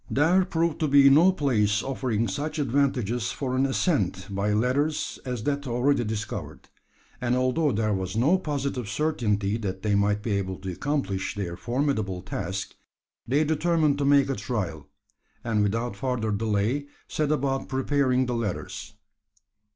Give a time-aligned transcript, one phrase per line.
[0.09, 5.43] There proved to be no place offering such advantages for an ascent by ladders as
[5.43, 6.69] that already discovered;
[7.21, 11.55] and although there was no positive certainty that they might be able to accomplish their
[11.55, 12.73] formidable task,
[13.27, 14.87] they determined to make a trial,
[15.43, 18.95] and without further delay set about preparing the ladders.